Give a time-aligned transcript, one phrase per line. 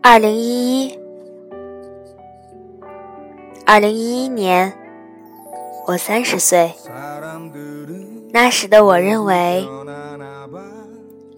[0.00, 0.98] 二零一一，
[3.66, 4.72] 二零一一年，
[5.86, 6.72] 我三十岁。
[8.32, 9.68] 那时的我认为，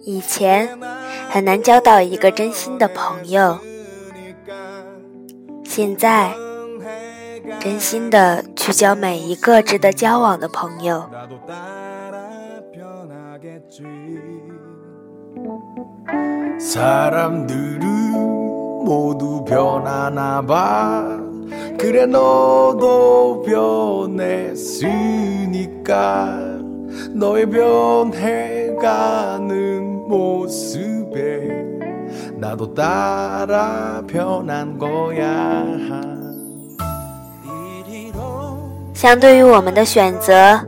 [0.03, 0.79] 以前
[1.29, 3.59] 很难交到一个真心的朋友。
[5.73, 6.33] 现在，
[7.61, 11.05] 真心的去交每一个值得交往的朋友。
[38.95, 40.59] 相对于我们的选择，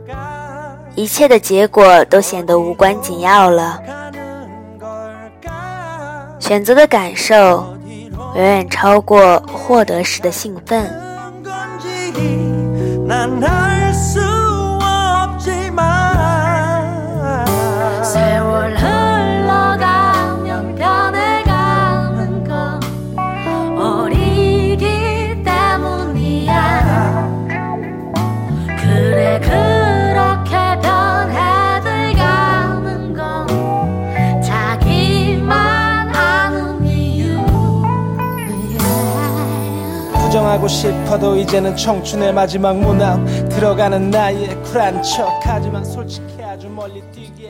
[0.94, 3.80] 一切的结果都显得无关紧要了。
[6.38, 7.64] 选择的感受
[8.34, 10.84] 远远超过获得时的兴奋。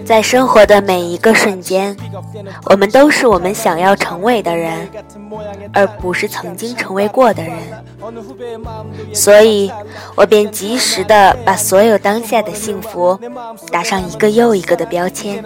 [0.04, 1.96] 在生活的每一个瞬间，
[2.66, 4.86] 我们都是我们想要成为的人，
[5.72, 7.54] 而不是曾经成为过的人。
[9.14, 9.72] 所以，
[10.14, 13.18] 我便及时的把所有当下的幸福
[13.72, 15.42] 打上一个又一个的标签，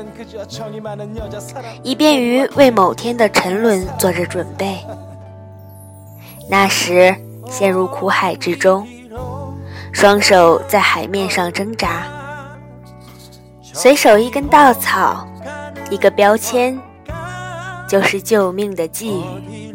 [1.85, 4.79] 以便于为某天的沉沦做着准备。
[6.51, 7.15] 那时。
[7.49, 8.87] 陷入苦海之中，
[9.93, 12.05] 双手在海面上挣扎，
[13.63, 15.27] 随手一根稻草，
[15.91, 16.79] 一个标签，
[17.89, 19.75] 就是救命的寄语。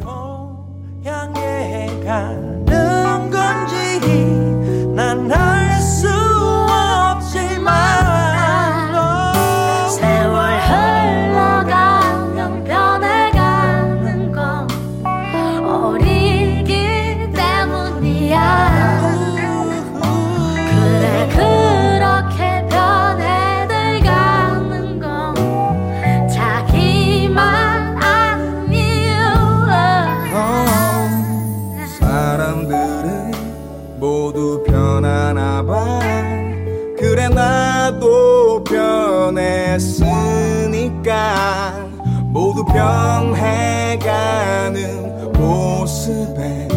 [32.68, 33.32] 사람들은
[34.00, 36.00] 모두 변하나 봐.
[36.98, 39.94] 그래 나도 변했으니까.
[42.28, 44.14] 모두 변해가는
[45.34, 46.68] 모습에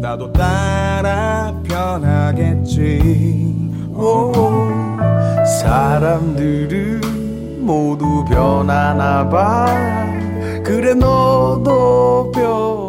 [0.00, 3.54] 나도 따라 변하겠지.
[3.94, 4.32] 오,
[5.60, 9.66] 사람들은 모두 변하나 봐.
[10.64, 12.85] 그래 너도 변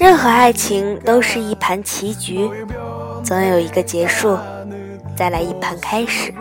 [0.00, 2.50] 任何爱情都是一盘棋局，
[3.22, 4.38] 总有一个结束，
[5.14, 6.32] 再来一盘开始。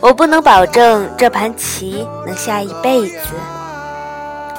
[0.00, 3.18] 我不能保证这盘棋能下一辈子，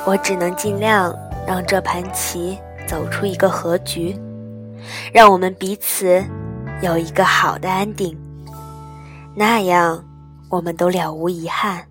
[0.06, 1.12] 我只能尽量
[1.48, 4.16] 让这盘棋走出一个和局，
[5.12, 6.24] 让我们彼此
[6.84, 8.16] 有一个好的安定，
[9.34, 10.06] 那样
[10.50, 11.84] 我们都了无遗憾。